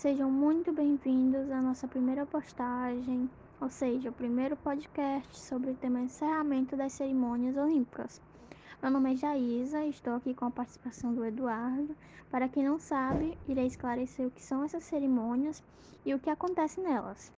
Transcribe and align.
Sejam 0.00 0.30
muito 0.30 0.72
bem-vindos 0.72 1.50
à 1.50 1.60
nossa 1.60 1.86
primeira 1.86 2.24
postagem, 2.24 3.28
ou 3.60 3.68
seja, 3.68 4.08
o 4.08 4.12
primeiro 4.14 4.56
podcast 4.56 5.38
sobre 5.38 5.72
o 5.72 5.74
tema 5.74 6.00
encerramento 6.00 6.74
das 6.74 6.94
cerimônias 6.94 7.54
olímpicas. 7.54 8.18
Meu 8.80 8.90
nome 8.90 9.12
é 9.12 9.16
Jaísa 9.16 9.84
e 9.84 9.90
estou 9.90 10.14
aqui 10.14 10.32
com 10.32 10.46
a 10.46 10.50
participação 10.50 11.12
do 11.12 11.22
Eduardo. 11.22 11.94
Para 12.30 12.48
quem 12.48 12.64
não 12.64 12.78
sabe, 12.78 13.36
irei 13.46 13.66
esclarecer 13.66 14.26
o 14.26 14.30
que 14.30 14.42
são 14.42 14.64
essas 14.64 14.84
cerimônias 14.84 15.62
e 16.06 16.14
o 16.14 16.18
que 16.18 16.30
acontece 16.30 16.80
nelas. 16.80 17.30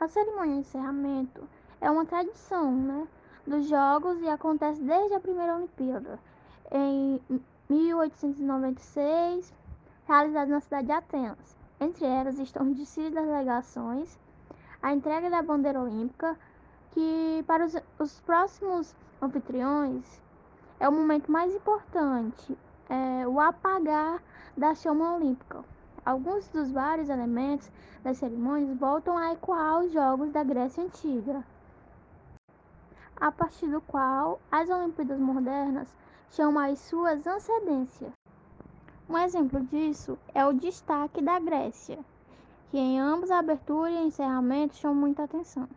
A 0.00 0.08
cerimônia 0.08 0.54
de 0.54 0.60
encerramento 0.60 1.46
é 1.82 1.90
uma 1.90 2.06
tradição 2.06 2.74
né, 2.74 3.06
dos 3.46 3.68
Jogos 3.68 4.22
e 4.22 4.28
acontece 4.30 4.80
desde 4.80 5.12
a 5.12 5.20
primeira 5.20 5.54
Olimpíada, 5.54 6.18
em 6.72 7.20
1896, 7.68 9.52
realizada 10.06 10.50
na 10.50 10.60
cidade 10.60 10.86
de 10.86 10.92
Atenas. 10.92 11.63
Entre 11.80 12.06
elas 12.06 12.38
estão 12.38 12.70
o 12.70 12.74
desfile 12.74 13.10
das 13.10 13.26
delegações, 13.26 14.18
a 14.82 14.92
entrega 14.92 15.28
da 15.28 15.42
bandeira 15.42 15.80
olímpica, 15.80 16.38
que 16.92 17.44
para 17.46 17.64
os, 17.64 17.74
os 17.98 18.20
próximos 18.20 18.94
anfitriões 19.20 20.22
é 20.78 20.88
o 20.88 20.92
momento 20.92 21.30
mais 21.30 21.54
importante, 21.54 22.56
é 22.88 23.26
o 23.26 23.40
apagar 23.40 24.22
da 24.56 24.74
chama 24.74 25.16
olímpica. 25.16 25.64
Alguns 26.04 26.48
dos 26.48 26.70
vários 26.70 27.08
elementos 27.08 27.70
das 28.02 28.18
cerimônias 28.18 28.76
voltam 28.76 29.16
a 29.16 29.32
ecoar 29.32 29.80
os 29.80 29.92
jogos 29.92 30.30
da 30.30 30.44
Grécia 30.44 30.84
Antiga, 30.84 31.42
a 33.16 33.32
partir 33.32 33.66
do 33.68 33.80
qual 33.80 34.38
as 34.52 34.68
Olimpíadas 34.68 35.18
modernas 35.18 35.88
chamam 36.30 36.62
as 36.62 36.78
suas 36.80 37.26
antecedências. 37.26 38.12
Um 39.06 39.18
exemplo 39.18 39.60
disso 39.64 40.18
é 40.34 40.46
o 40.46 40.54
destaque 40.54 41.20
da 41.20 41.38
Grécia, 41.38 41.98
que 42.70 42.78
em 42.78 42.98
ambos 42.98 43.30
a 43.30 43.38
abertura 43.38 43.90
e 43.90 44.06
encerramento 44.06 44.76
chamam 44.76 44.96
muita 44.96 45.24
atenção. 45.24 45.68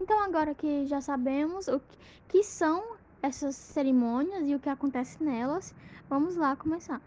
Então, 0.00 0.18
agora 0.22 0.54
que 0.54 0.86
já 0.86 1.02
sabemos 1.02 1.68
o 1.68 1.78
que 2.26 2.42
são 2.42 2.96
essas 3.22 3.54
cerimônias 3.54 4.48
e 4.48 4.54
o 4.54 4.58
que 4.58 4.70
acontece 4.70 5.22
nelas, 5.22 5.74
vamos 6.08 6.36
lá 6.36 6.56
começar. 6.56 7.02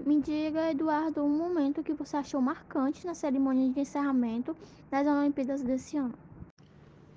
Me 0.00 0.22
diga, 0.22 0.70
Eduardo, 0.70 1.22
um 1.22 1.36
momento 1.36 1.82
que 1.82 1.92
você 1.92 2.16
achou 2.16 2.40
marcante 2.40 3.04
na 3.04 3.12
cerimônia 3.12 3.68
de 3.70 3.80
encerramento 3.80 4.56
das 4.90 5.06
Olimpíadas 5.06 5.62
desse 5.62 5.98
ano. 5.98 6.14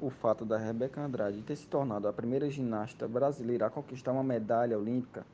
O 0.01 0.09
fato 0.09 0.43
da 0.43 0.57
Rebeca 0.57 0.99
Andrade 0.99 1.41
ter 1.41 1.55
se 1.55 1.67
tornado 1.67 2.07
a 2.07 2.13
primeira 2.13 2.49
ginasta 2.49 3.07
brasileira 3.07 3.67
a 3.67 3.69
conquistar 3.69 4.11
uma 4.11 4.23
medalha 4.23 4.77
olímpica 4.77 5.25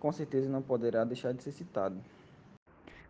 com 0.00 0.10
certeza 0.10 0.48
não 0.48 0.62
poderá 0.62 1.04
deixar 1.04 1.32
de 1.32 1.42
ser 1.42 1.52
citado. 1.52 2.00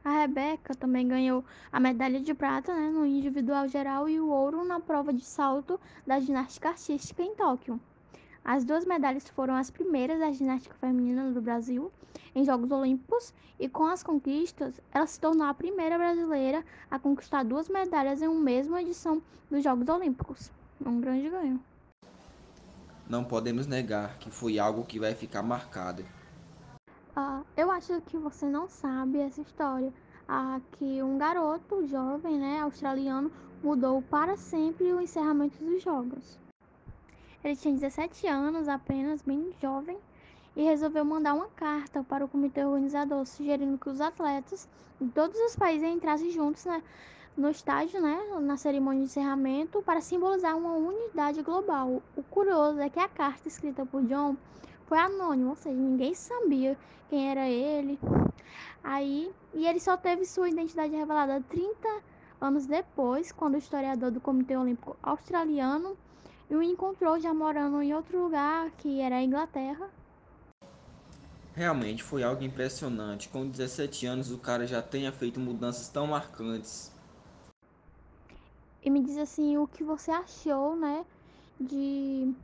A 0.04 0.20
Rebeca 0.20 0.74
também 0.74 1.06
ganhou 1.06 1.44
a 1.70 1.78
medalha 1.78 2.20
de 2.20 2.34
prata 2.34 2.74
né, 2.74 2.90
no 2.90 3.06
individual 3.06 3.68
geral 3.68 4.08
e 4.08 4.18
o 4.18 4.28
ouro 4.28 4.64
na 4.64 4.80
prova 4.80 5.12
de 5.12 5.24
salto 5.24 5.78
da 6.06 6.18
ginástica 6.18 6.70
artística 6.70 7.22
em 7.22 7.34
Tóquio. 7.34 7.78
As 8.44 8.64
duas 8.64 8.86
medalhas 8.86 9.28
foram 9.28 9.54
as 9.54 9.70
primeiras 9.70 10.18
da 10.18 10.32
ginástica 10.32 10.74
feminina 10.80 11.30
do 11.30 11.40
Brasil 11.40 11.92
em 12.34 12.44
Jogos 12.44 12.70
Olímpicos 12.70 13.34
e 13.58 13.68
com 13.68 13.84
as 13.84 14.02
conquistas, 14.02 14.80
ela 14.90 15.06
se 15.06 15.20
tornou 15.20 15.46
a 15.46 15.52
primeira 15.52 15.98
brasileira 15.98 16.64
a 16.90 16.98
conquistar 16.98 17.42
duas 17.44 17.68
medalhas 17.68 18.22
em 18.22 18.26
uma 18.26 18.40
mesma 18.40 18.80
edição 18.80 19.22
dos 19.50 19.62
Jogos 19.62 19.88
Olímpicos. 19.88 20.50
Um 20.84 20.98
grande 20.98 21.28
ganho. 21.28 21.60
Não 23.06 23.22
podemos 23.22 23.66
negar 23.66 24.18
que 24.18 24.30
foi 24.30 24.58
algo 24.58 24.84
que 24.84 24.98
vai 24.98 25.14
ficar 25.14 25.42
marcado 25.42 26.04
Uh, 27.16 27.44
eu 27.56 27.70
acho 27.70 28.00
que 28.02 28.16
você 28.16 28.46
não 28.46 28.68
sabe 28.68 29.18
essa 29.18 29.40
história. 29.40 29.92
Uh, 30.28 30.60
que 30.72 31.02
um 31.02 31.18
garoto 31.18 31.86
jovem, 31.86 32.38
né, 32.38 32.60
australiano, 32.60 33.32
mudou 33.62 34.00
para 34.02 34.36
sempre 34.36 34.92
o 34.92 35.00
encerramento 35.00 35.62
dos 35.62 35.82
jogos. 35.82 36.38
Ele 37.42 37.56
tinha 37.56 37.74
17 37.74 38.26
anos 38.28 38.68
apenas, 38.68 39.22
bem 39.22 39.52
jovem, 39.60 39.98
e 40.54 40.62
resolveu 40.62 41.04
mandar 41.04 41.34
uma 41.34 41.48
carta 41.48 42.04
para 42.04 42.24
o 42.24 42.28
comitê 42.28 42.64
organizador, 42.64 43.26
sugerindo 43.26 43.78
que 43.78 43.88
os 43.88 44.00
atletas 44.00 44.68
de 45.00 45.08
todos 45.10 45.38
os 45.40 45.56
países 45.56 45.88
entrassem 45.88 46.30
juntos 46.30 46.64
né, 46.64 46.82
no 47.36 47.50
estádio, 47.50 48.00
né, 48.00 48.18
na 48.40 48.56
cerimônia 48.56 49.00
de 49.00 49.06
encerramento, 49.06 49.82
para 49.82 50.00
simbolizar 50.00 50.56
uma 50.56 50.72
unidade 50.74 51.42
global. 51.42 52.02
O 52.16 52.22
curioso 52.22 52.78
é 52.78 52.88
que 52.88 53.00
a 53.00 53.08
carta 53.08 53.48
escrita 53.48 53.84
por 53.86 54.02
John 54.04 54.36
foi 54.90 54.98
anônimo, 54.98 55.50
ou 55.50 55.56
seja, 55.56 55.76
ninguém 55.76 56.12
sabia 56.16 56.76
quem 57.08 57.30
era 57.30 57.48
ele. 57.48 57.96
Aí, 58.82 59.32
e 59.54 59.64
ele 59.64 59.78
só 59.78 59.96
teve 59.96 60.26
sua 60.26 60.48
identidade 60.48 60.96
revelada 60.96 61.40
30 61.48 62.02
anos 62.40 62.66
depois, 62.66 63.30
quando 63.30 63.54
o 63.54 63.58
historiador 63.58 64.10
do 64.10 64.20
Comitê 64.20 64.56
Olímpico 64.56 64.96
Australiano 65.00 65.96
o 66.50 66.60
encontrou 66.60 67.20
já 67.20 67.32
morando 67.32 67.80
em 67.80 67.94
outro 67.94 68.20
lugar, 68.20 68.68
que 68.72 69.00
era 69.00 69.18
a 69.18 69.22
Inglaterra. 69.22 69.88
Realmente 71.54 72.02
foi 72.02 72.24
algo 72.24 72.42
impressionante. 72.42 73.28
Com 73.28 73.46
17 73.46 74.06
anos 74.06 74.32
o 74.32 74.38
cara 74.38 74.66
já 74.66 74.82
tenha 74.82 75.12
feito 75.12 75.38
mudanças 75.38 75.88
tão 75.88 76.08
marcantes. 76.08 76.90
E 78.82 78.90
me 78.90 79.00
diz 79.04 79.18
assim, 79.18 79.56
o 79.56 79.68
que 79.68 79.84
você 79.84 80.10
achou, 80.10 80.74
né, 80.74 81.04
de 81.60 82.34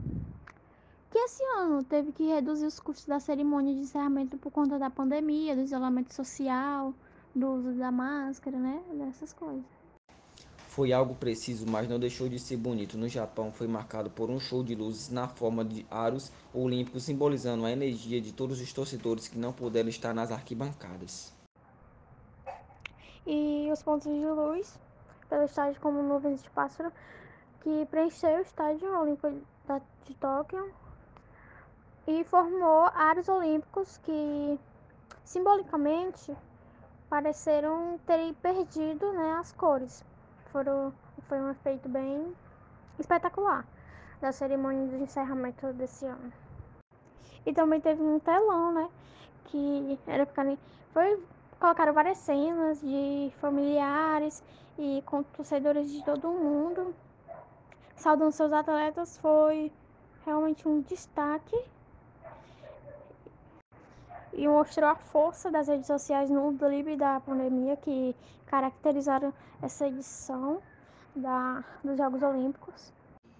que 1.17 1.23
esse 1.23 1.43
ano 1.57 1.83
teve 1.83 2.11
que 2.11 2.27
reduzir 2.27 2.67
os 2.67 2.79
custos 2.79 3.07
da 3.07 3.19
cerimônia 3.19 3.73
de 3.73 3.79
encerramento 3.79 4.37
por 4.37 4.51
conta 4.51 4.77
da 4.77 4.87
pandemia, 4.87 5.55
do 5.55 5.63
isolamento 5.63 6.13
social, 6.13 6.93
do 7.33 7.47
uso 7.53 7.73
da 7.73 7.91
máscara, 7.91 8.55
né? 8.55 8.83
Dessas 8.93 9.33
coisas. 9.33 9.65
Foi 10.67 10.93
algo 10.93 11.15
preciso, 11.15 11.65
mas 11.67 11.89
não 11.89 11.97
deixou 11.97 12.29
de 12.29 12.37
ser 12.37 12.57
bonito. 12.57 12.99
No 12.99 13.09
Japão 13.09 13.51
foi 13.51 13.67
marcado 13.67 14.11
por 14.11 14.29
um 14.29 14.39
show 14.39 14.63
de 14.63 14.75
luzes 14.75 15.09
na 15.09 15.27
forma 15.27 15.65
de 15.65 15.87
aros 15.89 16.31
olímpicos, 16.53 17.01
simbolizando 17.05 17.65
a 17.65 17.71
energia 17.71 18.21
de 18.21 18.31
todos 18.31 18.61
os 18.61 18.71
torcedores 18.71 19.27
que 19.27 19.39
não 19.39 19.51
puderam 19.51 19.89
estar 19.89 20.13
nas 20.13 20.31
arquibancadas. 20.31 21.33
E 23.25 23.67
os 23.73 23.81
pontos 23.81 24.13
de 24.13 24.23
luz 24.23 24.79
pelo 25.27 25.45
estádio 25.45 25.81
como 25.81 26.03
nuvens 26.03 26.43
de 26.43 26.49
pássaro 26.51 26.91
que 27.61 27.87
preencheu 27.87 28.37
o 28.37 28.41
estádio 28.41 28.87
olímpico 28.95 29.31
de 30.05 30.13
Tóquio 30.13 30.71
e 32.07 32.23
formou 32.23 32.85
aros 32.95 33.27
olímpicos 33.27 33.97
que 33.97 34.57
simbolicamente 35.25 36.33
pareceram 37.09 37.99
ter 38.05 38.33
perdido 38.35 39.11
né, 39.11 39.33
as 39.39 39.51
cores. 39.51 40.03
Foram, 40.51 40.93
foi 41.27 41.37
um 41.39 41.51
efeito 41.51 41.89
bem 41.89 42.33
espetacular 42.97 43.65
da 44.21 44.31
cerimônia 44.31 44.87
de 44.87 45.03
encerramento 45.03 45.73
desse 45.73 46.05
ano. 46.05 46.31
E 47.45 47.53
também 47.53 47.81
teve 47.81 48.01
um 48.01 48.19
telão, 48.19 48.73
né? 48.73 48.89
Que 49.45 49.99
era 50.07 50.25
ficar. 50.25 50.45
Foi. 50.93 51.21
Colocaram 51.59 51.93
várias 51.93 52.19
cenas 52.19 52.79
de 52.79 53.31
familiares 53.39 54.43
e 54.77 55.01
com 55.05 55.23
torcedores 55.23 55.91
de 55.91 56.03
todo 56.03 56.27
mundo. 56.29 56.93
Saudando 57.95 58.31
seus 58.31 58.53
atletas 58.53 59.17
foi 59.17 59.71
realmente 60.23 60.67
um 60.67 60.81
destaque 60.81 61.57
e 64.37 64.47
mostrou 64.47 64.87
a 64.87 64.95
força 64.95 65.49
das 65.49 65.67
redes 65.67 65.87
sociais 65.87 66.29
no 66.29 66.53
drible 66.53 66.95
da 66.95 67.19
pandemia 67.19 67.75
que 67.75 68.15
caracterizaram 68.45 69.33
essa 69.61 69.87
edição 69.87 70.61
da, 71.15 71.65
dos 71.83 71.97
Jogos 71.97 72.21
Olímpicos. 72.21 72.93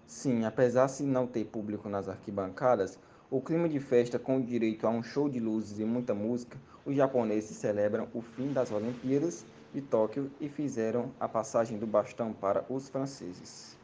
Sim, 0.04 0.44
apesar 0.44 0.88
de 0.88 1.04
não 1.04 1.26
ter 1.26 1.44
público 1.44 1.88
nas 1.88 2.08
arquibancadas, 2.08 2.98
o 3.30 3.40
clima 3.40 3.68
de 3.68 3.78
festa 3.78 4.18
com 4.18 4.40
direito 4.40 4.86
a 4.86 4.90
um 4.90 5.02
show 5.02 5.28
de 5.28 5.38
luzes 5.38 5.78
e 5.78 5.84
muita 5.84 6.14
música, 6.14 6.58
os 6.84 6.96
japoneses 6.96 7.56
celebram 7.56 8.08
o 8.12 8.20
fim 8.20 8.52
das 8.52 8.72
Olimpíadas 8.72 9.44
de 9.72 9.82
Tóquio 9.82 10.30
e 10.40 10.48
fizeram 10.48 11.12
a 11.20 11.28
passagem 11.28 11.78
do 11.78 11.86
bastão 11.86 12.32
para 12.32 12.64
os 12.68 12.88
franceses. 12.88 13.76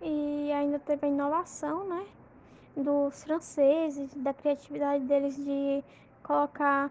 E 0.00 0.50
ainda 0.50 0.78
teve 0.78 1.06
a 1.06 1.10
inovação, 1.10 1.86
né, 1.86 2.06
dos 2.76 3.22
franceses, 3.22 4.10
da 4.14 4.32
criatividade 4.32 5.04
deles 5.04 5.36
de 5.36 5.84
colocar 6.22 6.90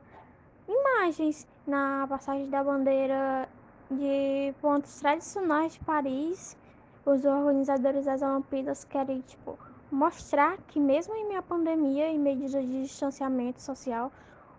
imagens 0.68 1.48
na 1.66 2.06
passagem 2.08 2.50
da 2.50 2.64
bandeira 2.64 3.48
de 3.90 4.54
pontos 4.62 5.00
tradicionais 5.00 5.74
de 5.74 5.80
Paris. 5.80 6.58
Os 7.06 7.24
organizadores 7.24 8.06
das 8.06 8.22
Olimpíadas 8.22 8.84
querem, 8.84 9.22
tipo, 9.22 9.58
mostrar 9.90 10.58
que 10.68 10.80
mesmo 10.80 11.16
em 11.16 11.26
meio 11.28 11.40
à 11.40 11.44
pandemia 11.44 12.12
e 12.12 12.18
medidas 12.18 12.66
de 12.66 12.84
distanciamento 12.84 13.62
social, 13.62 14.12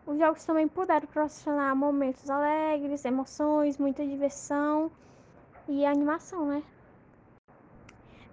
os 0.07 0.19
jogos 0.19 0.45
também 0.45 0.67
puderam 0.67 1.07
proporcionar 1.07 1.77
momentos 1.77 2.31
alegres, 2.31 3.05
emoções, 3.05 3.77
muita 3.77 4.07
diversão 4.07 4.91
e 5.69 5.85
animação, 5.85 6.47
né? 6.47 6.63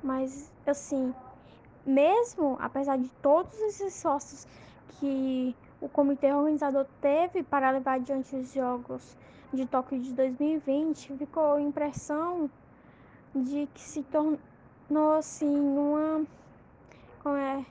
Mas, 0.01 0.49
assim, 0.65 1.13
mesmo 1.85 2.57
apesar 2.61 2.97
de 2.97 3.09
todos 3.21 3.53
esses 3.59 3.95
esforços 3.95 4.47
que 4.99 5.53
o 5.81 5.89
comitê 5.89 6.33
organizador 6.33 6.85
teve 7.01 7.43
para 7.43 7.71
levar 7.71 7.95
adiante 7.95 8.35
os 8.35 8.53
jogos 8.53 9.17
de 9.53 9.65
Tóquio 9.65 9.99
de 9.99 10.13
2020, 10.13 11.17
ficou 11.17 11.53
a 11.53 11.61
impressão 11.61 12.49
de 13.33 13.67
que 13.73 13.81
se 13.81 14.03
tornou 14.03 15.13
assim 15.17 15.59
uma 15.59 16.25
como 17.21 17.35
é 17.35 17.65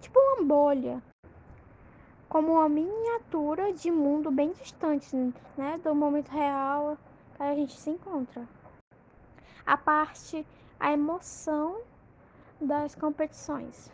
tipo 0.00 0.18
uma 0.18 0.44
bolha 0.44 1.02
como 2.28 2.52
uma 2.54 2.68
miniatura 2.68 3.72
de 3.72 3.90
mundo 3.90 4.30
bem 4.30 4.52
distante 4.52 5.14
né 5.56 5.78
do 5.82 5.94
momento 5.94 6.28
real 6.30 6.98
que 7.36 7.42
a 7.42 7.54
gente 7.54 7.78
se 7.78 7.90
encontra. 7.90 8.46
A 9.64 9.76
parte 9.76 10.46
a 10.78 10.92
emoção 10.92 11.80
das 12.60 12.94
competições 12.94 13.92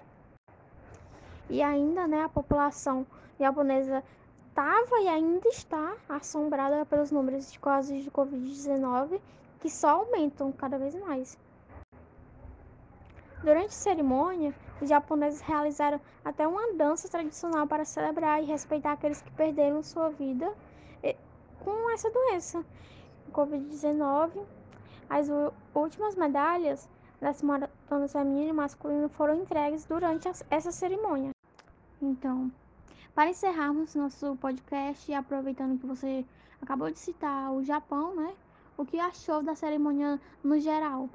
e 1.49 1.62
ainda 1.62 2.06
né 2.06 2.23
a 2.25 2.29
população 2.29 3.06
japonesa 3.39 4.03
estava 4.49 5.00
e 5.00 5.09
ainda 5.09 5.49
está 5.49 5.94
assombrada 6.09 6.85
pelos 6.87 7.11
números 7.11 7.50
de 7.50 7.59
casos 7.59 8.03
de 8.03 8.11
Covid-19 8.11 9.21
que 9.61 9.71
só 9.71 10.00
aumentam 10.00 10.53
cada 10.53 10.77
vez 10.77 10.94
mais. 10.94 11.39
Durante 13.43 13.69
a 13.69 13.71
cerimônia, 13.71 14.55
os 14.81 14.89
japoneses 14.89 15.41
realizaram 15.41 16.00
até 16.25 16.47
uma 16.47 16.75
dança 16.75 17.09
tradicional 17.09 17.67
para 17.67 17.85
celebrar 17.85 18.43
e 18.43 18.47
respeitar 18.47 18.93
aqueles 18.93 19.23
que 19.23 19.31
perderam 19.33 19.83
sua 19.83 20.11
vida 20.11 20.53
com 21.65 21.91
essa 21.91 22.11
doença, 22.11 22.65
Covid-19. 23.33 24.44
As 25.09 25.29
últimas 25.75 26.15
medalhas 26.15 26.89
das 27.22 27.40
maratonas 27.40 28.12
feminina 28.12 28.50
e 28.50 28.52
masculina 28.52 29.08
foram 29.08 29.36
entregues 29.36 29.84
durante 29.84 30.28
essa 30.50 30.72
cerimônia. 30.72 31.30
Então, 32.02 32.50
para 33.14 33.30
encerrarmos 33.30 33.94
nosso 33.94 34.34
podcast 34.36 35.08
e 35.08 35.14
aproveitando 35.14 35.78
que 35.78 35.86
você 35.86 36.24
acabou 36.60 36.90
de 36.90 36.98
citar 36.98 37.52
o 37.52 37.62
Japão, 37.62 38.16
né? 38.16 38.32
O 38.76 38.84
que 38.84 38.98
achou 38.98 39.40
da 39.40 39.54
cerimônia 39.54 40.20
no 40.42 40.58
geral? 40.58 41.08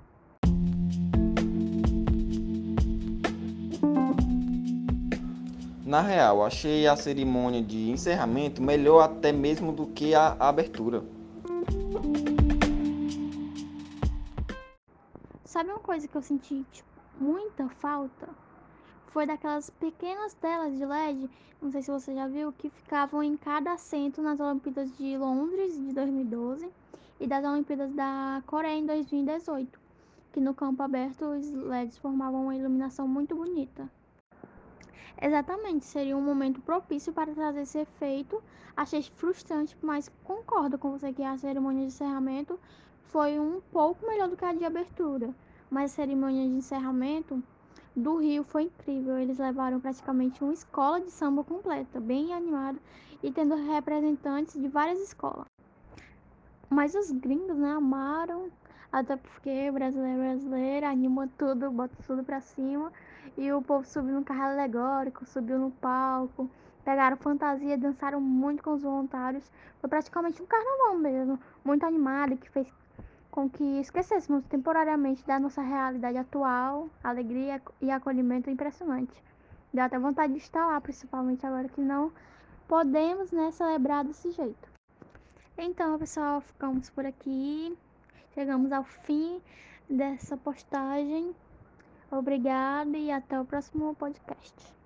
Na 5.86 6.02
real, 6.02 6.46
achei 6.46 6.88
a 6.88 6.96
cerimônia 6.96 7.62
de 7.62 7.90
encerramento 7.90 8.62
melhor 8.62 9.02
até 9.02 9.34
mesmo 9.34 9.74
do 9.74 9.88
que 9.88 10.16
a 10.16 10.38
abertura. 10.40 11.04
Coisa 15.88 16.08
que 16.08 16.16
eu 16.16 16.22
senti 16.22 16.66
tipo, 16.72 16.90
muita 17.20 17.68
falta? 17.70 18.28
foi 19.18 19.26
daquelas 19.26 19.72
pequenas 19.72 20.36
telas 20.36 20.78
de 20.78 20.86
LED, 20.86 21.28
não 21.60 21.72
sei 21.72 21.82
se 21.82 21.90
você 21.90 22.14
já 22.14 22.28
viu, 22.28 22.52
que 22.52 22.70
ficavam 22.70 23.24
em 23.24 23.36
cada 23.36 23.74
assento 23.74 24.22
nas 24.22 24.40
Olimpíadas 24.40 24.96
de 24.96 25.18
Londres 25.18 25.74
de 25.76 25.92
2012 25.92 26.70
e 27.20 27.26
das 27.26 27.44
Olimpíadas 27.44 27.92
da 27.94 28.44
Coreia 28.46 28.78
em 28.78 28.86
2018, 28.86 29.80
que 30.32 30.40
no 30.40 30.54
campo 30.54 30.84
aberto 30.84 31.26
os 31.26 31.52
LEDs 31.52 31.98
formavam 31.98 32.44
uma 32.44 32.56
iluminação 32.56 33.08
muito 33.08 33.36
bonita. 33.36 33.90
Exatamente, 35.20 35.86
seria 35.86 36.16
um 36.16 36.22
momento 36.22 36.62
propício 36.62 37.12
para 37.12 37.34
trazer 37.34 37.62
esse 37.62 37.80
efeito. 37.80 38.40
Achei 38.76 39.02
frustrante, 39.02 39.76
mas 39.82 40.12
concordo 40.24 40.78
com 40.78 40.92
você 40.92 41.12
que 41.12 41.24
a 41.24 41.36
cerimônia 41.40 41.88
de 41.88 41.88
encerramento 41.88 42.60
foi 43.06 43.40
um 43.40 43.62
pouco 43.72 44.06
melhor 44.06 44.30
do 44.30 44.38
que 44.38 44.46
a 44.46 44.54
de 44.54 44.64
abertura. 44.64 45.34
Mas 45.70 45.92
a 45.92 45.96
cerimônia 45.96 46.48
de 46.48 46.56
encerramento 46.56 47.44
do 47.96 48.18
Rio 48.18 48.44
foi 48.44 48.64
incrível. 48.64 49.18
Eles 49.18 49.38
levaram 49.38 49.80
praticamente 49.80 50.44
uma 50.44 50.54
escola 50.54 51.02
de 51.02 51.12
samba 51.12 51.44
completa, 51.44 52.00
bem 52.00 52.34
animada 52.34 52.80
e 53.22 53.32
tendo 53.32 53.56
representantes 53.56 54.60
de 54.60 54.68
várias 54.68 55.00
escolas. 55.00 55.46
Mas 56.70 56.94
os 56.96 57.12
gringos, 57.12 57.58
né, 57.58 57.72
amaram, 57.72 58.52
até 58.92 59.16
porque 59.16 59.72
brasileiro 59.72 60.20
brasileiro 60.20 60.86
anima 60.86 61.30
tudo, 61.38 61.72
bota 61.72 61.96
tudo 62.06 62.24
pra 62.24 62.40
cima. 62.42 62.92
E 63.38 63.52
o 63.52 63.62
povo 63.62 63.86
subiu 63.86 64.16
no 64.16 64.24
carro 64.24 64.52
alegórico, 64.52 65.26
subiu 65.26 65.60
no 65.60 65.72
palco, 65.72 66.50
pegaram 66.84 67.18
fantasia, 67.18 67.78
dançaram 67.78 68.22
muito 68.22 68.64
com 68.64 68.74
os 68.74 68.82
voluntários. 68.82 69.52
Foi 69.80 69.90
praticamente 69.90 70.42
um 70.42 70.46
carnaval 70.46 70.98
mesmo, 70.98 71.40
muito 71.64 71.86
animado, 71.86 72.38
que 72.38 72.50
fez 72.50 72.68
com 73.38 73.48
que 73.48 73.64
esquecêssemos 73.80 74.44
temporariamente 74.46 75.24
da 75.24 75.40
nossa 75.40 75.62
realidade 75.62 76.18
atual, 76.18 76.90
alegria 77.04 77.62
e 77.80 77.92
acolhimento 77.92 78.50
impressionante. 78.50 79.14
Deu 79.72 79.84
até 79.84 80.00
vontade 80.00 80.34
de 80.34 80.40
estar 80.40 80.66
lá, 80.66 80.82
principalmente 80.82 81.46
agora 81.46 81.70
que 81.70 81.80
não 81.80 82.12
podemos 82.68 83.32
né, 83.32 83.52
celebrar 83.52 84.04
desse 84.04 84.32
jeito. 84.32 84.68
Então, 85.56 86.00
pessoal, 86.00 86.42
ficamos 86.42 86.90
por 86.90 87.06
aqui. 87.06 87.78
Chegamos 88.34 88.72
ao 88.72 88.84
fim 88.84 89.40
dessa 89.88 90.36
postagem. 90.36 91.36
Obrigada 92.10 92.98
e 92.98 93.12
até 93.12 93.40
o 93.40 93.46
próximo 93.46 93.94
podcast. 93.94 94.77